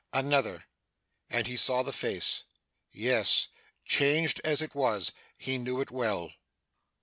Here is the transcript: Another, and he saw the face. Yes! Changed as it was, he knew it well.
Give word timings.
Another, 0.13 0.65
and 1.29 1.45
he 1.45 1.55
saw 1.55 1.83
the 1.83 1.93
face. 1.93 2.43
Yes! 2.91 3.49
Changed 3.85 4.41
as 4.43 4.59
it 4.59 4.73
was, 4.73 5.11
he 5.37 5.59
knew 5.59 5.79
it 5.79 5.91
well. 5.91 6.31